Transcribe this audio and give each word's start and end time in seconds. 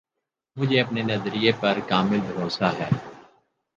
مجھے 0.57 0.79
اپنے 0.81 1.01
نظریہ 1.03 1.51
پر 1.59 1.79
کامل 1.89 2.19
بھروسہ 2.21 2.69
ہے 2.79 2.89